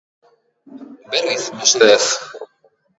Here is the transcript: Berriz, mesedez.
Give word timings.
Berriz, 1.11 1.45
mesedez. 1.59 2.05